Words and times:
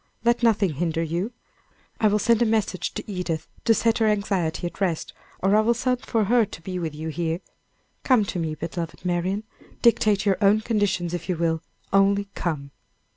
let 0.23 0.41
nothing 0.41 0.73
hinder 0.73 1.03
you. 1.03 1.31
I 1.99 2.07
will 2.07 2.17
send 2.17 2.41
a 2.41 2.43
message 2.47 2.95
to 2.95 3.03
Edith 3.07 3.45
to 3.65 3.75
set 3.75 3.99
her 3.99 4.07
anxiety 4.07 4.65
at 4.65 4.81
rest, 4.81 5.13
or 5.43 5.55
I 5.55 5.59
will 5.61 5.75
send 5.75 6.03
for 6.03 6.23
her 6.23 6.43
to 6.43 6.61
be 6.63 6.79
with 6.79 6.95
you 6.95 7.09
here. 7.09 7.39
Come 8.03 8.25
to 8.25 8.39
me, 8.39 8.55
beloved 8.55 9.05
Marian. 9.05 9.43
Dictate 9.83 10.25
your 10.25 10.39
own 10.41 10.61
conditions 10.61 11.13
if 11.13 11.29
you 11.29 11.37
will 11.37 11.61
only 11.93 12.29
come." 12.33 12.71